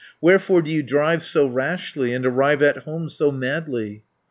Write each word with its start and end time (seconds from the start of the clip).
Wherefore 0.19 0.63
do 0.63 0.71
you 0.71 0.81
drive 0.81 1.21
so 1.21 1.45
rashly, 1.45 2.11
And 2.11 2.25
arrive 2.25 2.63
at 2.63 2.85
home 2.85 3.07
so 3.07 3.31
madly?" 3.31 4.01